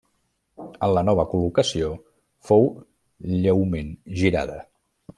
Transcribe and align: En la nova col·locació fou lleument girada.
En 0.87 0.93
la 0.97 1.03
nova 1.09 1.25
col·locació 1.33 1.91
fou 2.49 2.69
lleument 3.37 3.97
girada. 4.25 4.61